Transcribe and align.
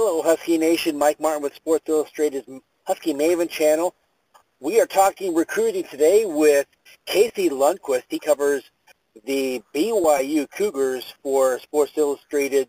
Hello, 0.00 0.22
Husky 0.22 0.58
Nation. 0.58 0.96
Mike 0.96 1.18
Martin 1.18 1.42
with 1.42 1.56
Sports 1.56 1.88
Illustrated's 1.88 2.48
Husky 2.86 3.12
Maven 3.12 3.50
channel. 3.50 3.96
We 4.60 4.80
are 4.80 4.86
talking 4.86 5.34
recruiting 5.34 5.82
today 5.82 6.24
with 6.24 6.68
Casey 7.04 7.50
Lundquist. 7.50 8.04
He 8.08 8.20
covers 8.20 8.62
the 9.26 9.60
BYU 9.74 10.48
Cougars 10.52 11.14
for 11.20 11.58
Sports 11.58 11.94
Illustrated 11.96 12.68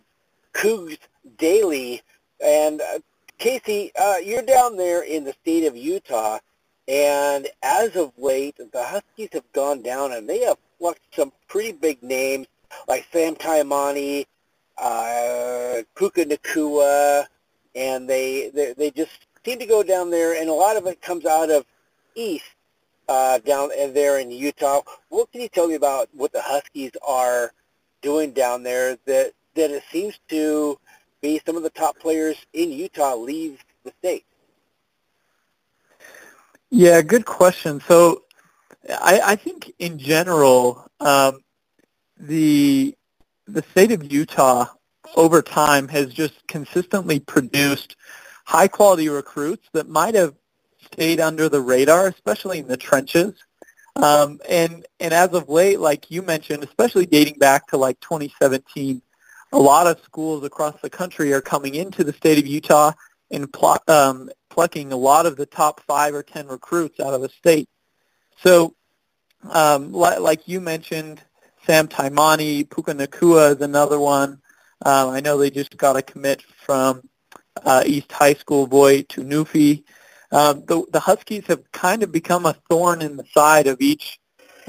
Cougs 0.54 0.97
Daily. 1.38 2.02
And 2.44 2.81
uh, 2.81 2.97
Casey, 3.38 3.92
uh, 3.96 4.16
you're 4.26 4.42
down 4.42 4.76
there 4.76 5.04
in 5.04 5.24
the 5.24 5.34
state 5.34 5.66
of 5.66 5.78
Utah, 5.78 6.40
and 6.88 7.48
as 7.62 7.96
of 7.96 8.12
late, 8.18 8.58
the 8.58 8.84
Huskies 8.84 9.30
have 9.34 9.54
gone 9.54 9.84
down, 9.84 10.14
and 10.14 10.28
they 10.28 10.40
have 10.46 10.58
plucked 10.80 11.16
some 11.16 11.32
pretty 11.48 11.74
big 11.74 12.02
names 12.02 12.48
like 12.88 13.06
Sam 13.14 13.36
Taimani, 13.36 14.26
uh, 14.82 15.82
Puka 15.96 16.26
Nacua, 16.26 17.26
and 17.76 18.10
they, 18.10 18.50
they 18.50 18.74
they 18.74 18.92
just 18.92 19.12
seem 19.46 19.60
to 19.60 19.66
go 19.66 19.84
down 19.84 20.10
there, 20.10 20.40
and 20.40 20.50
a 20.50 20.54
lot 20.54 20.78
of 20.78 20.86
it 20.88 21.02
comes 21.02 21.26
out 21.26 21.50
of 21.50 21.66
east 22.16 22.46
uh, 23.08 23.40
down 23.40 23.70
there 23.94 24.20
in 24.20 24.32
Utah. 24.32 24.82
What 25.10 25.32
can 25.32 25.42
you 25.42 25.50
tell 25.50 25.68
me 25.68 25.76
about 25.76 26.10
what 26.14 26.32
the 26.32 26.42
Huskies 26.42 26.92
are 27.06 27.52
doing 28.02 28.32
down 28.32 28.64
there 28.64 28.98
that 29.06 29.34
that 29.56 29.72
it 29.72 29.84
seems 29.92 30.20
to 30.30 30.80
be 31.22 31.42
some 31.46 31.58
of 31.58 31.64
the 31.64 31.70
top 31.70 31.98
players 32.00 32.38
in 32.54 32.72
Utah 32.72 33.16
leave 33.16 33.64
the 33.84 33.92
state? 34.00 34.26
Yeah, 36.70 37.02
good 37.02 37.26
question. 37.26 37.82
So 37.82 38.23
I, 38.90 39.22
I 39.26 39.36
think 39.36 39.73
in 39.80 39.98
general, 39.98 40.88
um, 41.00 41.44
the 42.18 42.96
the 43.53 43.63
state 43.71 43.91
of 43.91 44.12
Utah 44.12 44.67
over 45.16 45.41
time 45.41 45.88
has 45.89 46.13
just 46.13 46.48
consistently 46.48 47.20
produced 47.20 47.95
high 48.45 48.67
quality 48.67 49.09
recruits 49.09 49.67
that 49.73 49.89
might 49.89 50.16
have 50.16 50.36
stayed 50.86 51.19
under 51.19 51.50
the 51.50 51.61
radar, 51.61 52.08
especially 52.08 52.59
in 52.59 52.67
the 52.67 52.78
trenches. 52.78 53.33
Um, 53.97 54.39
and 54.50 54.86
and 55.00 55.14
as 55.14 55.33
of 55.33 55.50
late, 55.50 55.80
like 55.80 56.11
you 56.11 56.22
mentioned, 56.22 56.64
especially 56.64 57.06
dating 57.06 57.39
back 57.39 57.67
to 57.67 57.78
like 57.78 58.00
2017, 58.02 59.02
a 59.53 59.59
lot 59.59 59.88
of 59.88 60.02
schools 60.03 60.44
across 60.44 60.80
the 60.81 60.89
country 60.89 61.34
are 61.34 61.41
coming 61.41 61.75
into 61.75 62.03
the 62.03 62.13
state 62.13 62.39
of 62.39 62.47
Utah 62.47 62.94
and 63.31 63.52
pl- 63.53 63.78
um, 63.88 64.30
plucking 64.50 64.91
a 64.91 64.97
lot 64.97 65.25
of 65.28 65.38
the 65.38 65.45
top 65.45 65.81
five 65.88 66.16
or 66.16 66.23
ten 66.23 66.47
recruits 66.47 67.00
out 67.00 67.13
of 67.13 67.22
the 67.22 67.30
state. 67.30 67.69
So, 68.39 68.75
um, 69.50 69.94
li- 69.94 70.19
like 70.19 70.47
you 70.47 70.61
mentioned, 70.61 71.22
Sam 71.70 71.88
Taimani, 71.88 72.67
Puka 72.67 72.95
Nacua 72.95 73.56
is 73.56 73.62
another 73.62 74.00
one. 74.00 74.42
Um, 74.84 75.09
I 75.09 75.20
know 75.20 75.38
they 75.38 75.52
just 75.52 75.78
got 75.78 75.98
a 75.98 76.02
commit 76.02 76.42
from 76.66 77.08
uh, 77.64 77.84
East 77.86 78.12
High 78.12 78.34
School 78.34 78.66
Voi 78.66 79.03
Tunuufi. 79.03 79.84
Um, 80.31 80.66
the, 80.66 80.84
the 80.92 81.00
Huskies 81.00 81.45
have 81.45 81.72
kind 81.72 82.02
of 82.02 82.12
become 82.12 82.47
a 82.47 82.56
thorn 82.72 83.03
in 83.03 83.17
the 83.17 83.25
side 83.36 83.67
of 83.67 83.81
each 83.81 84.20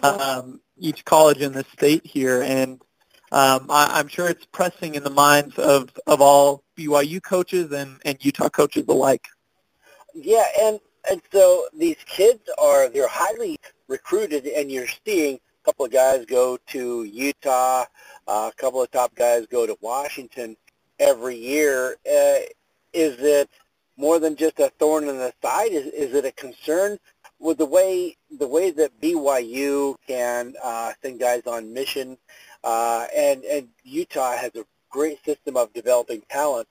um, 0.02 0.60
each 0.76 1.02
college 1.06 1.38
in 1.38 1.52
the 1.52 1.64
state 1.72 2.04
here, 2.04 2.42
and 2.42 2.72
um, 3.32 3.70
I, 3.70 3.98
I'm 3.98 4.08
sure 4.08 4.28
it's 4.28 4.44
pressing 4.44 4.94
in 4.94 5.02
the 5.02 5.08
minds 5.08 5.58
of, 5.58 5.88
of 6.06 6.20
all 6.20 6.64
BYU 6.78 7.22
coaches 7.22 7.72
and, 7.72 7.98
and 8.04 8.22
Utah 8.22 8.50
coaches 8.50 8.84
alike. 8.88 9.26
Yeah, 10.14 10.44
and 10.60 10.78
and 11.10 11.22
so 11.32 11.66
these 11.72 11.96
kids 12.04 12.42
are 12.58 12.90
they're 12.90 13.08
highly 13.08 13.56
recruited, 13.88 14.44
and 14.44 14.70
you're 14.70 14.86
seeing 15.06 15.40
couple 15.70 15.86
of 15.86 15.92
guys 15.92 16.26
go 16.26 16.58
to 16.66 17.04
Utah, 17.04 17.84
uh, 18.26 18.50
a 18.52 18.56
couple 18.56 18.82
of 18.82 18.90
top 18.90 19.14
guys 19.14 19.46
go 19.46 19.68
to 19.68 19.78
Washington 19.80 20.56
every 20.98 21.36
year. 21.36 21.92
Uh, 22.04 22.38
is 22.92 23.14
it 23.20 23.48
more 23.96 24.18
than 24.18 24.34
just 24.34 24.58
a 24.58 24.68
thorn 24.80 25.04
in 25.04 25.16
the 25.16 25.32
side? 25.40 25.70
Is, 25.70 25.86
is 25.86 26.12
it 26.12 26.24
a 26.24 26.32
concern 26.32 26.98
with 27.38 27.58
the 27.58 27.66
way 27.66 28.16
the 28.36 28.48
way 28.48 28.72
that 28.72 29.00
BYU 29.00 29.94
can 30.08 30.54
uh, 30.60 30.92
send 31.02 31.20
guys 31.20 31.42
on 31.46 31.72
mission, 31.72 32.18
uh, 32.64 33.06
and 33.16 33.44
and 33.44 33.68
Utah 33.84 34.36
has 34.36 34.50
a 34.56 34.64
great 34.90 35.24
system 35.24 35.56
of 35.56 35.72
developing 35.72 36.20
talent. 36.28 36.66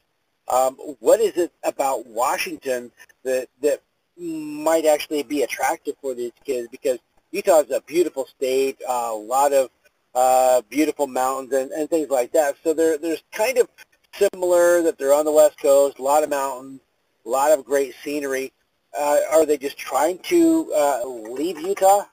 Um, 0.50 0.76
what 1.00 1.22
is 1.22 1.38
it 1.38 1.54
about 1.64 2.06
Washington 2.06 2.92
that 3.24 3.48
that 3.62 3.82
might 4.18 4.86
actually 4.86 5.24
be 5.24 5.44
attractive 5.44 5.96
for 6.02 6.14
these 6.14 6.34
kids? 6.44 6.68
Because 6.70 7.00
Utah 7.32 7.60
is 7.60 7.72
a 7.72 7.82
beautiful 7.82 8.26
state, 8.26 8.78
uh, 8.88 9.12
a 9.12 9.16
lot 9.16 9.54
of 9.54 9.70
uh, 10.16 10.62
beautiful 10.70 11.08
mountains 11.08 11.54
and, 11.54 11.72
and 11.72 11.90
things 11.90 12.10
like 12.10 12.32
that. 12.32 12.56
So 12.64 12.74
they're, 12.74 12.98
they're 12.98 13.18
kind 13.32 13.58
of 13.58 13.70
similar 14.14 14.82
that 14.82 14.98
they're 14.98 15.14
on 15.14 15.26
the 15.26 15.32
west 15.32 15.60
coast, 15.60 16.00
a 16.00 16.04
lot 16.04 16.24
of 16.24 16.30
mountains, 16.30 16.82
a 17.26 17.30
lot 17.30 17.52
of 17.52 17.64
great 17.64 17.94
scenery. 18.04 18.52
Uh, 18.98 19.20
are 19.32 19.46
they 19.46 19.58
just 19.58 19.78
trying 19.78 20.18
to 20.20 20.74
uh, 20.76 21.06
leave 21.06 21.60
Utah? 21.60 22.06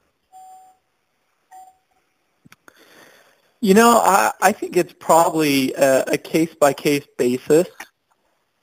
You 3.63 3.73
know, 3.73 4.01
I, 4.05 4.33
I 4.43 4.53
think 4.53 4.77
it's 4.77 4.93
probably 4.93 5.73
a, 5.73 6.05
a 6.09 6.19
case-by-case 6.19 7.07
basis. 7.17 7.67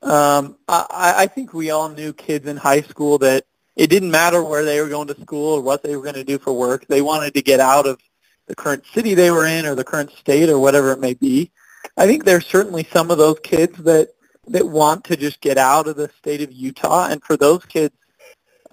Um, 0.03 0.57
I, 0.67 1.13
I 1.17 1.27
think 1.27 1.53
we 1.53 1.71
all 1.71 1.89
knew 1.89 2.13
kids 2.13 2.47
in 2.47 2.57
high 2.57 2.81
school 2.81 3.17
that 3.17 3.45
it 3.75 3.87
didn't 3.87 4.11
matter 4.11 4.43
where 4.43 4.63
they 4.63 4.79
were 4.81 4.89
going 4.89 5.07
to 5.07 5.21
school 5.21 5.53
or 5.55 5.61
what 5.61 5.83
they 5.83 5.95
were 5.95 6.03
going 6.03 6.15
to 6.15 6.23
do 6.23 6.37
for 6.37 6.53
work. 6.53 6.85
They 6.87 7.01
wanted 7.01 7.33
to 7.33 7.41
get 7.41 7.59
out 7.59 7.87
of 7.87 7.99
the 8.47 8.55
current 8.55 8.83
city 8.93 9.13
they 9.13 9.31
were 9.31 9.45
in 9.45 9.65
or 9.65 9.75
the 9.75 9.83
current 9.83 10.11
state 10.11 10.49
or 10.49 10.59
whatever 10.59 10.91
it 10.91 10.99
may 10.99 11.13
be. 11.13 11.51
I 11.97 12.05
think 12.05 12.23
there's 12.23 12.45
certainly 12.45 12.87
some 12.91 13.11
of 13.11 13.17
those 13.17 13.39
kids 13.43 13.77
that 13.79 14.09
that 14.47 14.67
want 14.67 15.05
to 15.05 15.15
just 15.15 15.39
get 15.39 15.57
out 15.57 15.87
of 15.87 15.95
the 15.95 16.09
state 16.17 16.41
of 16.41 16.51
Utah, 16.51 17.07
and 17.09 17.23
for 17.23 17.37
those 17.37 17.63
kids, 17.65 17.95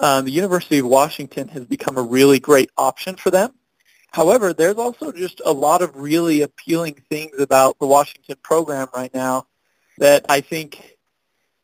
um, 0.01 0.25
the 0.25 0.33
University 0.33 0.79
of 0.79 0.87
Washington 0.87 1.47
has 1.49 1.65
become 1.65 1.97
a 1.97 2.03
really 2.03 2.41
great 2.41 2.71
option 2.77 3.15
for 3.15 3.31
them. 3.31 3.53
However, 4.11 4.53
there's 4.53 4.77
also 4.77 5.13
just 5.13 5.41
a 5.45 5.53
lot 5.53 5.83
of 5.83 5.95
really 5.95 6.43
appealing 6.43 6.95
things 7.09 7.39
about 7.39 7.79
the 7.79 7.87
Washington 7.87 8.37
program 8.43 8.89
right 8.95 9.15
now 9.15 9.47
that 9.99 10.27
I 10.29 10.41
think 10.41 10.97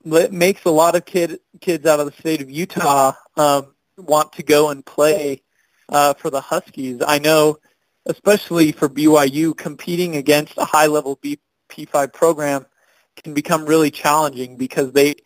makes 0.06 0.64
a 0.64 0.70
lot 0.70 0.94
of 0.94 1.04
kid, 1.04 1.40
kids 1.60 1.84
out 1.86 2.00
of 2.00 2.06
the 2.06 2.12
state 2.12 2.40
of 2.40 2.50
Utah 2.50 3.12
um, 3.36 3.74
want 3.98 4.32
to 4.34 4.42
go 4.42 4.70
and 4.70 4.84
play 4.84 5.42
uh, 5.88 6.14
for 6.14 6.30
the 6.30 6.40
Huskies. 6.40 7.02
I 7.06 7.18
know, 7.18 7.58
especially 8.06 8.72
for 8.72 8.88
BYU, 8.88 9.56
competing 9.56 10.16
against 10.16 10.54
a 10.56 10.64
high-level 10.64 11.18
B, 11.20 11.38
P5 11.68 12.12
program 12.12 12.66
can 13.16 13.34
become 13.34 13.64
really 13.64 13.90
challenging 13.90 14.56
because 14.56 14.92
they 14.92 15.16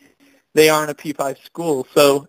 they 0.53 0.69
aren't 0.69 0.91
a 0.91 0.95
P5 0.95 1.43
school. 1.45 1.87
So 1.93 2.27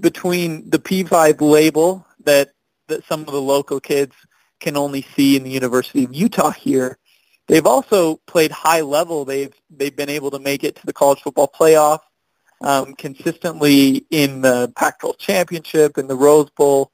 between 0.00 0.68
the 0.68 0.78
P5 0.78 1.40
label 1.40 2.06
that 2.24 2.50
that 2.88 3.04
some 3.06 3.20
of 3.20 3.26
the 3.28 3.40
local 3.40 3.80
kids 3.80 4.14
can 4.60 4.76
only 4.76 5.02
see 5.14 5.36
in 5.36 5.42
the 5.42 5.50
University 5.50 6.04
of 6.04 6.14
Utah 6.14 6.50
here, 6.50 6.98
they've 7.46 7.66
also 7.66 8.16
played 8.26 8.50
high 8.50 8.80
level. 8.80 9.24
They've 9.24 9.54
they've 9.70 9.94
been 9.94 10.08
able 10.08 10.30
to 10.32 10.38
make 10.38 10.64
it 10.64 10.76
to 10.76 10.86
the 10.86 10.92
college 10.92 11.20
football 11.22 11.48
playoff 11.48 12.00
um, 12.60 12.94
consistently 12.94 14.06
in 14.10 14.40
the 14.40 14.72
Pac-12 14.76 15.18
championship 15.18 15.96
and 15.96 16.08
the 16.08 16.16
Rose 16.16 16.50
Bowl, 16.50 16.92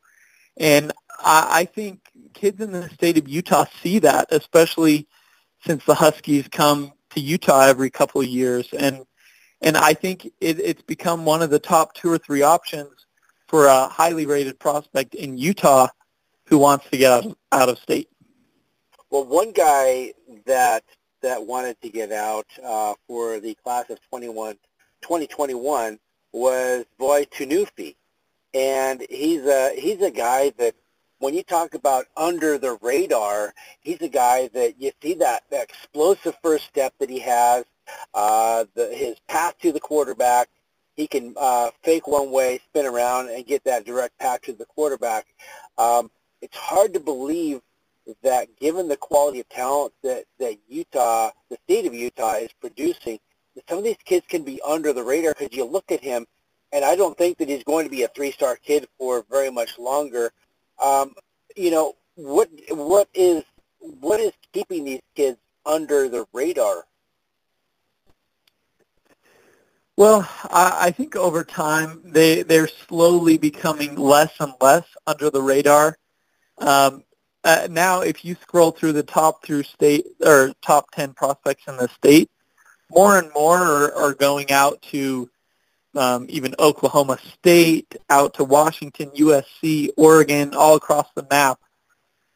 and 0.57 0.93
I, 1.19 1.49
I 1.61 1.65
think 1.65 2.01
kids 2.35 2.61
in 2.61 2.73
the 2.73 2.89
state 2.91 3.19
of 3.19 3.29
Utah 3.29 3.67
see 3.83 3.99
that, 4.01 4.29
especially 4.31 5.07
since 5.65 5.85
the 5.85 5.95
Huskies 5.95 6.49
come 6.49 6.93
to 7.11 7.21
Utah 7.21 7.63
every 7.63 7.91
couple 7.91 8.21
of 8.21 8.27
years, 8.27 8.69
and 8.77 9.05
and 9.61 9.77
I 9.77 9.95
think 9.95 10.27
it, 10.41 10.59
it's 10.59 10.83
become 10.83 11.25
one 11.25 11.43
of 11.43 11.51
the 11.51 11.59
top 11.59 11.95
two 11.95 12.11
or 12.11 12.19
three 12.19 12.43
options 12.43 13.07
for 13.47 13.67
a 13.67 13.87
highly 13.87 14.27
rated 14.27 14.59
prospect 14.59 15.15
in 15.15 15.37
Utah 15.37 15.87
who 16.47 16.59
wants 16.59 16.89
to 16.91 16.97
get 16.97 17.13
out, 17.13 17.39
out 17.53 17.69
of 17.69 17.79
state. 17.79 18.09
Well, 19.13 19.27
one 19.27 19.53
guy 19.53 20.15
that 20.47 20.85
that 21.21 21.47
wanted 21.47 21.79
to 21.83 21.91
get 21.91 22.13
out 22.13 22.47
uh, 22.65 22.95
for 23.07 23.41
the 23.41 23.55
class 23.63 23.91
of 23.91 23.99
21, 24.09 24.55
2021 25.03 25.99
was 26.33 26.87
Voi 26.99 27.27
Tunuufi, 27.27 27.95
and 28.55 29.05
he's 29.11 29.45
a 29.45 29.79
he's 29.79 30.01
a 30.01 30.11
guy 30.11 30.55
that 30.57 30.75
when 31.19 31.35
you 31.35 31.43
talk 31.43 31.75
about 31.75 32.07
under 32.17 32.57
the 32.57 32.79
radar, 32.81 33.53
he's 33.81 34.01
a 34.01 34.09
guy 34.09 34.49
that 34.55 34.81
you 34.81 34.93
see 35.03 35.13
that, 35.13 35.43
that 35.51 35.65
explosive 35.65 36.35
first 36.43 36.65
step 36.65 36.95
that 36.99 37.11
he 37.11 37.19
has, 37.19 37.67
uh, 38.15 38.65
the, 38.75 38.87
his 38.95 39.17
path 39.29 39.59
to 39.61 39.73
the 39.73 39.81
quarterback. 39.81 40.49
He 40.97 41.07
can 41.07 41.35
uh, 41.37 41.71
fake 41.83 42.09
one 42.09 42.31
way, 42.31 42.61
spin 42.71 42.87
around, 42.87 43.29
and 43.29 43.45
get 43.45 43.63
that 43.65 43.85
direct 43.85 44.19
path 44.19 44.41
to 44.45 44.55
the 44.55 44.65
quarterback. 44.65 45.27
Um, 45.77 46.11
it's 46.41 46.57
hard 46.57 46.95
to 46.95 47.01
believe 47.01 47.61
that 48.23 48.49
given 48.59 48.89
the 48.89 48.97
quality 48.97 49.41
of 49.41 49.49
talent 49.49 49.93
that, 50.03 50.25
that 50.39 50.57
Utah, 50.69 51.31
the 51.51 51.59
state 51.65 51.87
of 51.87 51.95
Utah 51.95 52.35
is 52.35 52.51
producing, 52.61 53.19
that 53.55 53.69
some 53.69 53.79
of 53.79 53.85
these 53.85 53.97
kids 54.05 54.27
can 54.29 54.43
be 54.43 54.61
under 54.67 54.93
the 54.93 55.03
radar 55.03 55.35
because 55.39 55.57
you 55.57 55.65
look 55.65 55.91
at 55.93 56.01
him, 56.01 56.27
and 56.73 56.85
I 56.85 56.97
don't 56.97 57.17
think 57.17 57.39
that 57.39 57.49
he's 57.49 57.65
going 57.65 57.85
to 57.85 57.91
be 57.91 58.03
a 58.03 58.09
three-star 58.09 58.57
kid 58.57 58.89
for 58.99 59.25
very 59.31 59.51
much 59.51 59.79
longer. 59.79 60.33
Um, 60.83 61.15
you 61.57 61.71
know, 61.71 61.95
what 62.15 62.49
what 62.71 63.09
is 63.15 63.45
what 63.79 64.21
is 64.21 64.33
keeping 64.53 64.85
these 64.85 65.03
kids 65.15 65.39
under 65.67 66.09
the 66.09 66.27
radar? 66.33 66.85
Well, 69.97 70.29
I, 70.45 70.87
I 70.87 70.91
think 70.91 71.17
over 71.17 71.45
time 71.45 72.01
they 72.05 72.43
they're 72.43 72.69
slowly 72.69 73.39
becoming 73.39 73.95
less 73.97 74.33
and 74.41 74.55
less 74.61 74.85
under 75.07 75.31
the 75.31 75.43
radar. 75.43 75.99
Um, 76.59 77.05
uh, 77.45 77.69
now, 77.71 78.01
if 78.01 78.25
you 78.25 78.37
scroll 78.41 78.71
through 78.71 78.93
the 78.93 79.03
top 79.03 79.45
through 79.45 79.65
state 79.65 80.07
or 80.25 80.53
top 80.63 80.91
ten 80.93 81.13
prospects 81.13 81.65
in 81.67 81.77
the 81.77 81.89
state, 81.89 82.31
more 82.91 83.19
and 83.19 83.31
more 83.35 83.59
are, 83.59 83.95
are 83.95 84.15
going 84.15 84.51
out 84.53 84.81
to 84.83 85.29
um, 85.95 86.27
even 86.29 86.55
Oklahoma 86.59 87.19
State, 87.39 87.97
out 88.09 88.35
to 88.35 88.45
Washington, 88.45 89.11
USC, 89.11 89.91
Oregon, 89.97 90.55
all 90.55 90.77
across 90.77 91.09
the 91.15 91.27
map. 91.31 91.59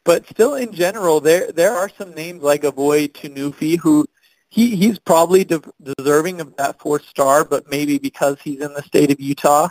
But 0.05 0.29
still, 0.29 0.55
in 0.55 0.73
general, 0.73 1.21
there 1.21 1.51
there 1.53 1.73
are 1.73 1.89
some 1.89 2.15
names 2.15 2.43
like 2.43 2.65
Avoy 2.65 3.09
Tunuufi 3.09 3.79
who 3.79 4.07
he 4.49 4.77
he's 4.77 4.99
probably 4.99 5.45
de- 5.45 5.63
deserving 5.83 6.41
of 6.41 6.57
that 6.57 6.81
fourth 6.81 7.07
star, 7.07 7.45
but 7.45 7.69
maybe 7.71 7.99
because 7.99 8.39
he's 8.43 8.61
in 8.61 8.73
the 8.75 8.83
state 8.83 9.11
of 9.11 9.21
Utah, 9.21 9.69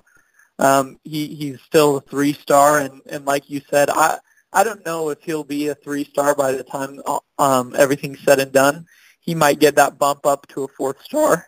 um, 0.59 0.99
he 1.03 1.27
he's 1.27 1.61
still 1.61 1.97
a 1.97 2.01
three 2.01 2.33
star. 2.33 2.79
And 2.79 3.01
and 3.09 3.25
like 3.25 3.49
you 3.49 3.61
said, 3.69 3.89
I 3.89 4.19
I 4.55 4.63
don't 4.63 4.85
know 4.85 5.09
if 5.09 5.21
he'll 5.21 5.43
be 5.43 5.67
a 5.67 5.75
three 5.75 6.05
star 6.05 6.33
by 6.33 6.53
the 6.53 6.63
time 6.63 7.01
um, 7.37 7.75
everything's 7.77 8.21
said 8.21 8.39
and 8.39 8.53
done. 8.53 8.85
He 9.19 9.35
might 9.35 9.59
get 9.59 9.75
that 9.75 9.99
bump 9.99 10.25
up 10.25 10.47
to 10.49 10.63
a 10.63 10.67
fourth 10.69 11.01
star, 11.03 11.47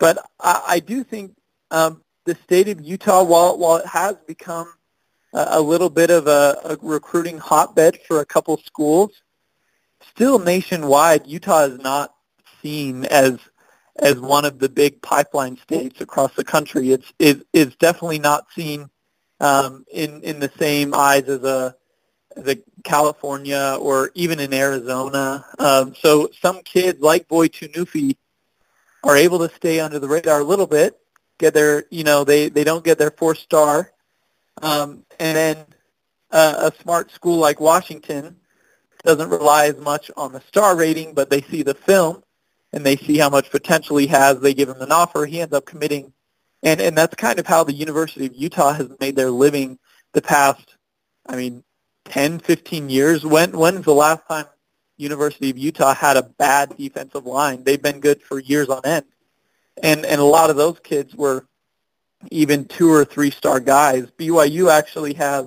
but 0.00 0.18
I, 0.40 0.62
I 0.66 0.80
do 0.80 1.04
think 1.04 1.36
um, 1.70 2.02
the 2.24 2.34
state 2.42 2.68
of 2.68 2.80
Utah, 2.80 3.22
while 3.22 3.56
while 3.58 3.76
it 3.76 3.86
has 3.86 4.16
become 4.26 4.72
a, 5.32 5.46
a 5.50 5.60
little 5.60 5.88
bit 5.88 6.10
of 6.10 6.26
a, 6.26 6.58
a 6.64 6.76
recruiting 6.82 7.38
hotbed 7.38 8.00
for 8.08 8.20
a 8.20 8.26
couple 8.26 8.56
schools, 8.58 9.22
still 10.00 10.40
nationwide, 10.40 11.26
Utah 11.28 11.66
is 11.66 11.78
not 11.78 12.12
seen 12.60 13.04
as 13.04 13.38
as 14.00 14.18
one 14.18 14.44
of 14.44 14.58
the 14.58 14.68
big 14.68 15.00
pipeline 15.00 15.56
states 15.58 16.00
across 16.00 16.34
the 16.34 16.44
country. 16.44 16.90
It's 16.90 17.12
it, 17.20 17.46
it's 17.52 17.76
definitely 17.76 18.18
not 18.18 18.46
seen 18.52 18.90
um, 19.38 19.84
in 19.92 20.22
in 20.22 20.40
the 20.40 20.50
same 20.58 20.92
eyes 20.92 21.28
as 21.28 21.44
a 21.44 21.76
a 22.36 22.56
California 22.84 23.76
or 23.80 24.10
even 24.14 24.40
in 24.40 24.52
Arizona. 24.52 25.44
Um, 25.58 25.94
so 25.94 26.28
some 26.40 26.62
kids 26.62 27.00
like 27.00 27.28
Voi 27.28 27.48
Tunuufi 27.48 28.16
are 29.04 29.16
able 29.16 29.38
to 29.40 29.54
stay 29.54 29.80
under 29.80 29.98
the 29.98 30.08
radar 30.08 30.40
a 30.40 30.44
little 30.44 30.66
bit, 30.66 30.98
get 31.38 31.54
their 31.54 31.84
you 31.90 32.04
know 32.04 32.24
they 32.24 32.48
they 32.48 32.64
don't 32.64 32.84
get 32.84 32.98
their 32.98 33.10
four 33.10 33.34
star, 33.34 33.92
um, 34.62 35.04
and 35.18 35.36
then 35.36 35.56
uh, 36.30 36.70
a 36.72 36.82
smart 36.82 37.10
school 37.10 37.38
like 37.38 37.60
Washington 37.60 38.36
doesn't 39.04 39.30
rely 39.30 39.66
as 39.66 39.76
much 39.78 40.10
on 40.16 40.32
the 40.32 40.40
star 40.42 40.76
rating, 40.76 41.14
but 41.14 41.30
they 41.30 41.42
see 41.42 41.62
the 41.62 41.74
film 41.74 42.22
and 42.72 42.86
they 42.86 42.96
see 42.96 43.18
how 43.18 43.28
much 43.28 43.50
potential 43.50 43.96
he 43.96 44.06
has. 44.06 44.40
They 44.40 44.54
give 44.54 44.68
him 44.68 44.80
an 44.80 44.92
offer. 44.92 45.26
He 45.26 45.40
ends 45.40 45.54
up 45.54 45.66
committing. 45.66 46.12
And, 46.62 46.80
and 46.80 46.96
that's 46.96 47.14
kind 47.16 47.38
of 47.38 47.46
how 47.46 47.64
the 47.64 47.72
University 47.72 48.26
of 48.26 48.34
Utah 48.34 48.72
has 48.72 48.88
made 49.00 49.16
their 49.16 49.30
living 49.30 49.78
the 50.12 50.22
past, 50.22 50.76
I 51.26 51.36
mean, 51.36 51.64
10, 52.06 52.40
15 52.40 52.90
years. 52.90 53.24
When 53.24 53.52
When's 53.52 53.84
the 53.84 53.92
last 53.92 54.26
time 54.28 54.46
University 54.96 55.50
of 55.50 55.58
Utah 55.58 55.94
had 55.94 56.16
a 56.16 56.22
bad 56.22 56.76
defensive 56.76 57.26
line? 57.26 57.64
They've 57.64 57.82
been 57.82 58.00
good 58.00 58.22
for 58.22 58.38
years 58.38 58.68
on 58.68 58.80
end. 58.84 59.06
And, 59.82 60.04
and 60.04 60.20
a 60.20 60.24
lot 60.24 60.50
of 60.50 60.56
those 60.56 60.78
kids 60.80 61.14
were 61.14 61.46
even 62.30 62.66
two 62.66 62.90
or 62.92 63.04
three 63.04 63.30
star 63.30 63.60
guys. 63.60 64.06
BYU 64.18 64.70
actually 64.70 65.14
has 65.14 65.46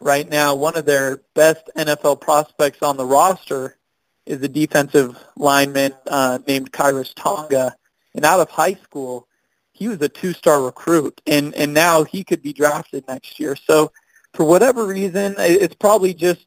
right 0.00 0.28
now 0.28 0.54
one 0.54 0.76
of 0.76 0.84
their 0.84 1.22
best 1.34 1.70
NFL 1.76 2.20
prospects 2.20 2.82
on 2.82 2.96
the 2.96 3.04
roster 3.04 3.76
is 4.26 4.42
a 4.42 4.48
defensive 4.48 5.18
lineman 5.36 5.92
uh, 6.06 6.38
named 6.46 6.70
Khyiris 6.72 7.14
Tonga. 7.14 7.74
And 8.14 8.24
out 8.24 8.40
of 8.40 8.50
high 8.50 8.74
school, 8.74 9.26
he 9.72 9.88
was 9.88 10.00
a 10.02 10.08
two-star 10.08 10.62
recruit, 10.62 11.20
and, 11.26 11.54
and 11.54 11.72
now 11.72 12.02
he 12.02 12.24
could 12.24 12.42
be 12.42 12.52
drafted 12.52 13.06
next 13.06 13.38
year. 13.38 13.54
So 13.54 13.92
for 14.38 14.44
whatever 14.44 14.86
reason, 14.86 15.34
it's 15.36 15.74
probably 15.74 16.14
just 16.14 16.46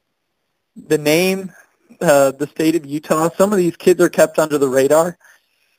the 0.88 0.98
name, 0.98 1.52
uh, 2.00 2.32
the 2.32 2.48
state 2.48 2.74
of 2.74 2.86
Utah. 2.86 3.30
Some 3.38 3.52
of 3.52 3.58
these 3.58 3.76
kids 3.76 4.00
are 4.00 4.08
kept 4.08 4.40
under 4.40 4.58
the 4.58 4.70
radar, 4.70 5.18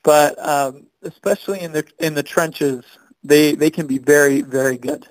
but 0.03 0.39
um, 0.47 0.89
especially 1.01 1.61
in 1.61 1.73
the 1.73 1.87
in 2.01 2.13
the 2.13 2.23
trenches, 2.23 2.85
they 3.25 3.55
they 3.55 3.71
can 3.71 3.87
be 3.87 3.97
very 3.97 4.43
very 4.43 4.77
good. 4.77 5.09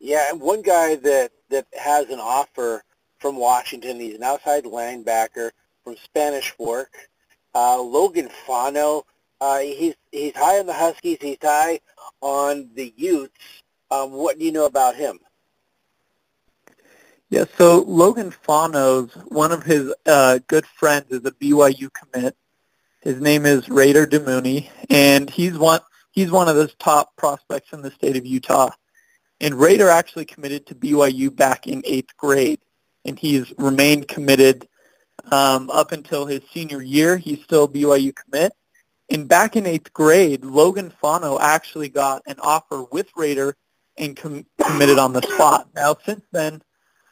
Yeah, 0.00 0.28
and 0.28 0.40
one 0.40 0.62
guy 0.62 0.96
that 0.96 1.30
that 1.50 1.68
has 1.80 2.10
an 2.10 2.18
offer 2.18 2.82
from 3.20 3.36
Washington. 3.36 4.00
He's 4.00 4.16
an 4.16 4.24
outside 4.24 4.64
linebacker 4.64 5.52
from 5.84 5.94
Spanish 5.96 6.50
Fork. 6.50 6.90
Uh, 7.54 7.80
Logan 7.80 8.30
Fano, 8.44 9.06
uh, 9.40 9.60
he's 9.60 9.94
he's 10.10 10.34
high 10.34 10.58
on 10.58 10.66
the 10.66 10.74
Huskies. 10.74 11.18
He's 11.20 11.38
high 11.40 11.78
on 12.20 12.68
the 12.74 12.92
Utes. 12.96 13.62
Um, 13.92 14.10
what 14.10 14.40
do 14.40 14.44
you 14.44 14.50
know 14.50 14.66
about 14.66 14.96
him? 14.96 15.20
Yeah, 17.28 17.44
so 17.58 17.82
Logan 17.82 18.30
Fano's 18.30 19.12
one 19.28 19.50
of 19.50 19.64
his 19.64 19.92
uh, 20.06 20.38
good 20.46 20.64
friends 20.64 21.06
is 21.10 21.24
a 21.24 21.32
BYU 21.32 21.90
commit. 21.92 22.36
His 23.00 23.20
name 23.20 23.46
is 23.46 23.68
Raider 23.68 24.06
Damuni, 24.06 24.68
and 24.90 25.28
he's 25.28 25.58
one 25.58 25.80
he's 26.12 26.30
one 26.30 26.48
of 26.48 26.54
those 26.54 26.74
top 26.76 27.16
prospects 27.16 27.72
in 27.72 27.82
the 27.82 27.90
state 27.90 28.16
of 28.16 28.24
Utah. 28.24 28.70
And 29.40 29.56
Raider 29.56 29.88
actually 29.90 30.24
committed 30.24 30.66
to 30.66 30.76
BYU 30.76 31.34
back 31.34 31.66
in 31.66 31.82
eighth 31.84 32.16
grade, 32.16 32.60
and 33.04 33.18
he's 33.18 33.52
remained 33.58 34.06
committed 34.06 34.68
um, 35.32 35.68
up 35.70 35.90
until 35.90 36.26
his 36.26 36.42
senior 36.54 36.80
year. 36.80 37.16
He's 37.16 37.42
still 37.42 37.66
BYU 37.66 38.14
commit. 38.14 38.52
And 39.10 39.28
back 39.28 39.56
in 39.56 39.66
eighth 39.66 39.92
grade, 39.92 40.44
Logan 40.44 40.92
Fano 41.00 41.40
actually 41.40 41.88
got 41.88 42.22
an 42.26 42.36
offer 42.40 42.84
with 42.84 43.08
Raider 43.16 43.56
and 43.98 44.16
com- 44.16 44.46
committed 44.64 44.98
on 44.98 45.12
the 45.12 45.22
spot. 45.22 45.68
Now, 45.74 45.96
since 46.04 46.22
then, 46.32 46.62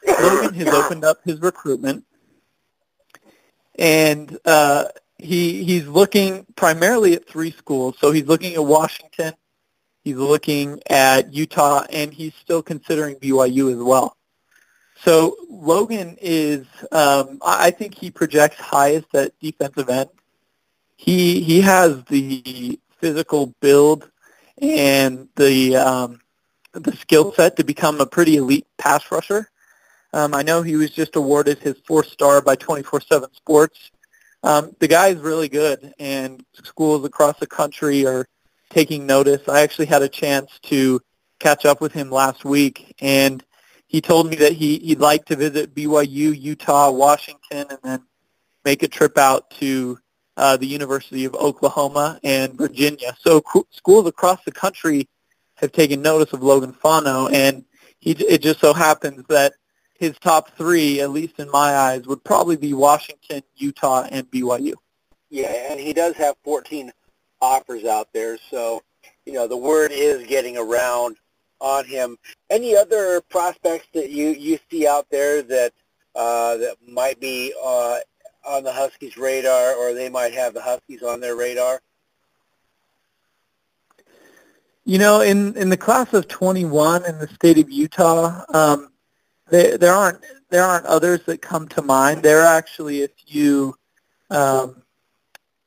Logan 0.06 0.55
has 0.55 0.69
opened 0.69 1.05
up 1.05 1.19
his 1.25 1.41
recruitment, 1.41 2.05
and 3.79 4.39
uh, 4.45 4.87
he 5.19 5.65
he's 5.65 5.87
looking 5.87 6.47
primarily 6.56 7.15
at 7.15 7.29
three 7.29 7.51
schools. 7.51 7.97
So 8.01 8.12
he's 8.12 8.27
looking 8.27 8.55
at 8.55 8.65
Washington, 8.65 9.35
he's 10.03 10.17
looking 10.17 10.81
at 10.89 11.33
Utah, 11.33 11.85
and 11.91 12.12
he's 12.12 12.35
still 12.35 12.62
considering 12.62 13.17
BYU 13.17 13.73
as 13.73 13.79
well. 13.79 14.17
So 14.97 15.37
Logan 15.51 16.17
is, 16.21 16.67
um, 16.93 17.39
I 17.45 17.71
think 17.71 17.95
he 17.95 18.11
projects 18.11 18.56
highest 18.56 19.15
at 19.15 19.39
defensive 19.39 19.89
end. 19.89 20.11
He 20.97 21.43
he 21.43 21.61
has 21.61 22.03
the 22.05 22.79
physical 23.01 23.53
build 23.61 24.11
and 24.63 25.29
the 25.37 25.77
um, 25.77 26.20
the 26.73 26.96
skill 26.96 27.32
set 27.32 27.56
to 27.56 27.65
become 27.65 28.01
a 28.01 28.06
pretty 28.06 28.37
elite 28.37 28.67
pass 28.79 29.11
rusher. 29.11 29.51
Um, 30.15 30.33
I 30.33 30.43
know 30.43 30.63
he 30.63 30.77
was 30.77 30.91
just 30.91 31.17
awarded 31.17 31.59
his 31.59 31.75
fourth 31.89 32.06
star 32.06 32.41
by 32.41 32.55
24/7 32.55 33.35
Sports. 33.35 33.91
Um, 34.44 34.71
the 34.79 34.87
guy 34.87 35.09
is 35.09 35.19
really 35.19 35.49
good, 35.49 35.93
and 35.99 36.44
schools 36.63 37.05
across 37.05 37.37
the 37.41 37.49
country 37.49 38.06
are 38.06 38.25
taking 38.71 39.06
notice. 39.06 39.49
I 39.49 39.63
actually 39.63 39.87
had 39.87 40.03
a 40.03 40.09
chance 40.09 40.53
to 40.65 41.01
catch 41.41 41.65
up 41.65 41.81
with 41.81 41.93
him 41.93 42.13
last 42.13 42.44
week, 42.44 42.94
and 43.01 43.44
he 43.89 44.01
told 44.01 44.31
me 44.31 44.37
that 44.37 44.53
he, 44.53 44.79
he'd 44.79 45.01
like 45.01 45.25
to 45.25 45.37
visit 45.37 45.75
BYU, 45.75 46.41
Utah, 46.41 46.93
Washington, 46.93 47.67
and 47.69 47.79
then 47.83 48.03
make 48.65 48.85
a 48.85 48.89
trip 48.89 49.19
out 49.19 49.51
to 49.59 49.99
uh, 50.37 50.56
the 50.56 50.67
University 50.67 51.25
of 51.25 51.35
Oklahoma 51.35 52.21
and 52.23 52.55
Virginia. 52.55 53.17
So 53.19 53.41
co- 53.41 53.67
schools 53.73 54.06
across 54.06 54.44
the 54.44 54.53
country 54.53 55.09
have 55.56 55.73
taken 55.73 56.03
notice 56.03 56.33
of 56.33 56.44
Logan 56.44 56.73
Fano, 56.73 57.27
and 57.27 57.65
he, 57.99 58.13
it 58.13 58.43
just 58.43 58.61
so 58.61 58.73
happens 58.73 59.25
that 59.29 59.55
his 60.05 60.19
top 60.19 60.56
three, 60.56 61.01
at 61.01 61.11
least 61.11 61.39
in 61.39 61.51
my 61.51 61.77
eyes, 61.77 62.06
would 62.06 62.23
probably 62.23 62.56
be 62.56 62.75
Washington, 62.75 63.43
Utah, 63.56 64.06
and 64.11 64.31
BYU. 64.31 64.75
Yeah, 65.31 65.73
and 65.73 65.81
he 65.81 65.93
does 65.93 66.15
have 66.17 66.37
14 66.44 66.93
offers 67.41 67.84
out 67.84 68.08
there, 68.13 68.39
so 68.51 68.82
you 69.27 69.32
know 69.32 69.49
the 69.49 69.56
word 69.56 69.91
is 69.93 70.27
getting 70.27 70.56
around 70.56 71.17
on 71.61 71.84
him. 71.84 72.17
Any 72.51 72.77
other 72.77 73.20
prospects 73.23 73.87
that 73.94 74.11
you, 74.11 74.29
you 74.29 74.58
see 74.70 74.87
out 74.87 75.06
there 75.11 75.43
that 75.43 75.73
uh, 76.15 76.56
that 76.58 76.77
might 76.87 77.19
be 77.20 77.53
uh, 77.63 77.99
on 78.46 78.63
the 78.63 78.73
Huskies' 78.73 79.17
radar, 79.17 79.75
or 79.75 79.94
they 79.94 80.08
might 80.08 80.34
have 80.34 80.55
the 80.55 80.63
Huskies 80.63 81.03
on 81.03 81.20
their 81.20 81.37
radar? 81.37 81.81
You 84.84 84.99
know, 84.99 85.20
in 85.23 85.56
in 85.56 85.70
the 85.70 85.77
class 85.77 86.13
of 86.13 86.29
21 86.29 87.06
in 87.06 87.19
the 87.19 87.29
state 87.29 87.58
of 87.58 87.70
Utah, 87.70 88.44
um, 88.53 88.91
there 89.51 89.79
there 89.79 89.94
aren't 89.94 90.24
there 90.51 90.65
aren't 90.65 90.86
others 90.86 91.20
that 91.27 91.43
come 91.43 91.69
to 91.69 91.82
mind. 91.82 92.22
There 92.22 92.43
are 92.43 92.56
actually 92.56 93.05
a 93.05 93.08
few 93.08 93.74
um, 94.31 94.82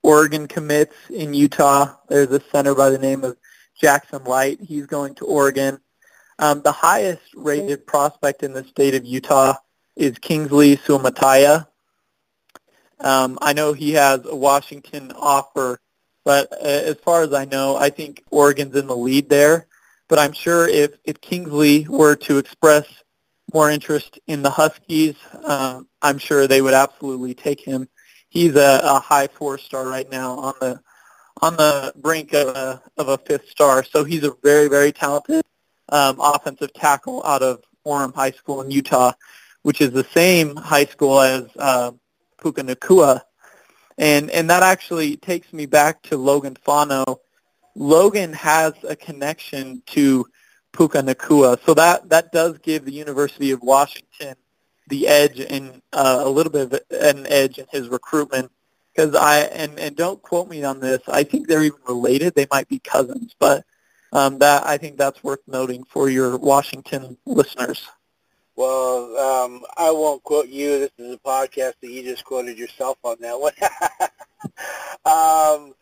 Oregon 0.03 0.48
commits 0.48 0.96
in 1.10 1.34
Utah. 1.34 1.96
There's 2.10 2.31
a 2.31 2.41
center 2.51 2.74
by 2.75 2.89
the 2.89 2.98
name 2.98 3.24
of 3.24 3.38
Jackson 3.79 4.24
Light. 4.24 4.60
He's 4.62 4.86
going 4.86 5.15
to 5.15 5.25
Oregon. 5.25 5.79
Um, 6.39 6.62
the 6.62 6.72
highest 6.72 7.24
rated 7.36 7.86
prospect 7.88 8.43
in 8.43 8.53
the 8.53 8.63
state 8.63 8.96
of 8.96 9.05
Utah 9.05 9.55
is 9.96 10.17
Kingsley 10.19 10.77
Suamataia. 10.77 11.67
Um, 13.00 13.38
I 13.41 13.53
know 13.53 13.74
he 13.74 13.93
has 13.93 14.25
a 14.25 14.36
Washington 14.36 15.12
offer 15.15 15.79
But 16.24 16.51
uh, 16.51 16.57
as 16.65 16.98
far 16.98 17.24
as 17.24 17.34
I 17.34 17.46
know, 17.46 17.77
I 17.77 17.89
think 17.89 18.24
Oregon's 18.31 18.75
in 18.75 18.88
the 18.88 18.98
lead 18.98 19.29
there. 19.29 19.67
But 20.10 20.19
I'm 20.19 20.34
sure 20.34 20.67
if, 20.67 20.91
if 21.05 21.22
Kingsley 21.22 21.88
were 21.88 22.15
to 22.17 22.38
express 22.38 22.86
more 23.54 23.70
interest 23.72 24.20
in 24.27 24.42
the 24.42 24.50
Huskies, 24.50 25.16
um, 25.44 25.88
I'm 26.01 26.18
sure 26.18 26.48
they 26.48 26.62
would 26.62 26.74
absolutely 26.74 27.34
take 27.34 27.62
him. 27.62 27.88
He's 28.30 28.56
a, 28.56 28.82
a 28.84 29.00
high 29.00 29.27
four 29.27 29.58
star 29.58 29.88
right 29.88 30.10
now 30.10 30.38
on 30.38 30.54
the 30.60 30.82
on 31.42 31.56
the 31.56 31.94
brink 31.96 32.34
of 32.34 32.48
a 32.50 32.82
of 32.98 33.08
a 33.08 33.18
fifth 33.18 33.50
star. 33.50 33.84
So 33.84 34.04
he's 34.04 34.24
a 34.24 34.34
very 34.44 34.68
very 34.68 34.92
talented 34.92 35.44
um, 35.89 36.18
offensive 36.20 36.74
tackle 36.74 37.24
out 37.24 37.42
of 37.42 37.63
Orem 37.86 38.13
High 38.13 38.32
School 38.32 38.62
in 38.62 38.72
Utah, 38.72 39.13
which 39.63 39.80
is 39.82 39.92
the 39.92 40.04
same 40.04 40.56
high 40.56 40.86
school 40.86 41.22
as 41.22 41.46
uh, 41.58 41.92
Puka 42.42 42.63
Nacua. 42.63 43.22
And 43.98 44.30
and 44.32 44.50
that 44.50 44.62
actually 44.62 45.18
takes 45.18 45.54
me 45.54 45.66
back 45.66 46.01
to 46.04 46.18
Logan 46.18 46.58
Fano. 46.63 47.22
Logan 47.75 48.34
has 48.34 48.74
a 48.88 48.96
connection 48.96 49.82
to 49.88 50.25
Puka 50.77 51.01
Nacua, 51.01 51.60
so 51.65 51.74
that 51.74 52.07
that 52.10 52.31
does 52.31 52.60
give 52.60 52.86
the 52.86 52.93
University 52.93 53.50
of 53.50 53.63
Washington 53.63 54.36
the 54.88 55.07
edge 55.07 55.39
and 55.39 55.81
uh, 55.91 56.22
a 56.24 56.29
little 56.29 56.51
bit 56.51 56.72
of 56.72 56.79
an 56.91 57.25
edge 57.27 57.57
in 57.57 57.65
his 57.72 57.89
recruitment. 57.89 58.51
Because 58.96 59.15
I 59.15 59.39
and 59.39 59.79
and 59.79 59.96
don't 59.96 60.22
quote 60.22 60.48
me 60.48 60.63
on 60.63 60.79
this. 60.79 61.01
I 61.07 61.24
think 61.24 61.48
they're 61.48 61.63
even 61.63 61.79
related. 61.88 62.36
They 62.36 62.46
might 62.51 62.67
be 62.67 62.77
cousins, 62.77 63.36
but 63.39 63.65
um, 64.13 64.38
that 64.38 64.67
I 64.67 64.77
think 64.77 64.98
that's 64.98 65.24
worth 65.24 65.41
noting 65.48 65.84
for 65.84 66.10
your 66.10 66.38
Washington 66.38 67.17
listeners. 67.25 67.88
Well, 68.55 69.17
um, 69.17 69.63
I 69.77 69.91
won't 69.91 70.24
quote 70.24 70.48
you. 70.48 70.79
This 70.79 70.91
is 71.00 71.15
a 71.15 71.17
podcast 71.17 71.74
that 71.81 71.89
you 71.89 72.03
just 72.03 72.24
quoted 72.24 72.57
yourself 72.57 72.98
on 73.03 73.17
that 73.22 73.39
one. 73.39 73.53
um, 75.05 75.74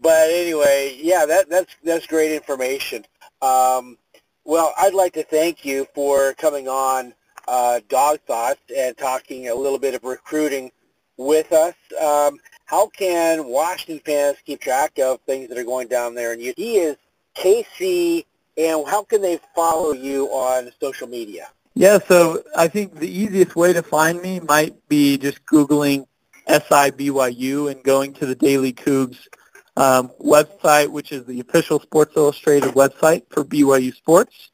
but 0.00 0.30
anyway, 0.30 0.98
yeah, 1.00 1.24
that, 1.24 1.48
that's 1.48 1.74
that's 1.84 2.06
great 2.06 2.32
information. 2.32 3.04
Um, 3.42 3.96
well, 4.44 4.74
I'd 4.78 4.94
like 4.94 5.14
to 5.14 5.22
thank 5.22 5.64
you 5.64 5.86
for 5.94 6.34
coming 6.34 6.68
on 6.68 7.14
uh, 7.48 7.80
Dog 7.88 8.20
Thoughts 8.26 8.60
and 8.76 8.96
talking 8.96 9.48
a 9.48 9.54
little 9.54 9.78
bit 9.78 9.94
of 9.94 10.04
recruiting 10.04 10.70
with 11.16 11.52
us. 11.52 11.74
Um, 12.00 12.38
how 12.66 12.88
can 12.88 13.46
Washington 13.46 14.00
fans 14.04 14.36
keep 14.44 14.60
track 14.60 14.98
of 14.98 15.20
things 15.22 15.48
that 15.48 15.58
are 15.58 15.64
going 15.64 15.88
down 15.88 16.14
there? 16.14 16.32
And 16.32 16.42
you, 16.42 16.52
he 16.56 16.76
is 16.76 16.96
Casey, 17.34 18.26
and 18.56 18.86
how 18.86 19.02
can 19.04 19.22
they 19.22 19.40
follow 19.54 19.92
you 19.92 20.26
on 20.28 20.70
social 20.80 21.08
media? 21.08 21.48
Yeah, 21.74 21.98
so 21.98 22.42
I 22.56 22.68
think 22.68 22.94
the 22.94 23.10
easiest 23.10 23.56
way 23.56 23.72
to 23.72 23.82
find 23.82 24.20
me 24.22 24.40
might 24.40 24.88
be 24.88 25.18
just 25.18 25.44
Googling 25.46 26.06
SIBYU 26.48 27.70
and 27.70 27.82
going 27.82 28.12
to 28.14 28.26
the 28.26 28.34
Daily 28.34 28.72
Cougs 28.72 29.26
um, 29.76 30.10
website, 30.20 30.88
which 30.88 31.12
is 31.12 31.24
the 31.24 31.40
official 31.40 31.80
Sports 31.80 32.16
Illustrated 32.16 32.70
website 32.70 33.24
for 33.30 33.44
BYU 33.44 33.94
Sports. 33.94 34.50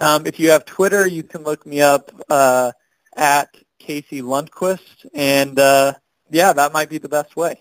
Um, 0.00 0.26
if 0.26 0.38
you 0.40 0.50
have 0.50 0.64
Twitter, 0.64 1.06
you 1.06 1.22
can 1.22 1.42
look 1.42 1.66
me 1.66 1.80
up 1.80 2.10
uh, 2.28 2.72
at 3.16 3.54
Casey 3.78 4.22
Lundquist, 4.22 5.06
and 5.14 5.58
uh, 5.58 5.94
yeah, 6.30 6.52
that 6.52 6.72
might 6.72 6.88
be 6.88 6.98
the 6.98 7.08
best 7.08 7.36
way. 7.36 7.60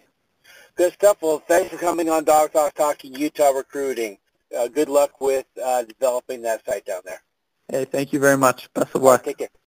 Good 0.76 0.94
stuff. 0.94 1.18
Well, 1.22 1.44
thanks 1.48 1.70
for 1.72 1.78
coming 1.78 2.10
on 2.10 2.24
Dog 2.24 2.54
Talk 2.54 2.74
Talking 2.74 3.14
Utah 3.16 3.50
Recruiting. 3.50 4.18
Uh, 4.58 4.68
good 4.68 4.90
luck 4.90 5.22
with 5.22 5.46
uh, 5.64 5.84
developing 5.84 6.42
that 6.44 6.66
site 6.66 6.86
down 6.86 7.02
there. 7.06 7.22
Hey, 7.70 7.86
thank 7.86 8.12
you 8.14 8.20
very 8.20 8.38
much. 8.38 8.72
Best 8.74 8.96
of 8.96 9.02
luck. 9.02 9.24
Take 9.24 9.38
care. 9.38 9.50